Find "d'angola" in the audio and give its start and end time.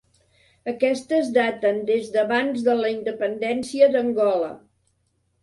3.95-4.51